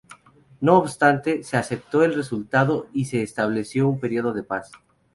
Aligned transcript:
No 0.61 0.79
obstante, 0.79 1.43
se 1.43 1.57
aceptó 1.57 2.03
el 2.03 2.15
resultado 2.15 2.87
y 2.91 3.05
se 3.05 3.21
estableció 3.21 3.87
un 3.87 3.99
periodo 3.99 4.33
de 4.33 4.41
paz. 4.41 4.71